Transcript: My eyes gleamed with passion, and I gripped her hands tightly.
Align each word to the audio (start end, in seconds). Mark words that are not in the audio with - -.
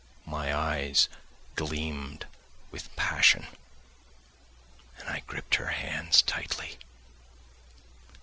My 0.25 0.51
eyes 0.51 1.09
gleamed 1.55 2.25
with 2.71 2.89
passion, 2.95 3.45
and 4.97 5.07
I 5.07 5.21
gripped 5.27 5.53
her 5.53 5.67
hands 5.67 6.23
tightly. 6.23 6.79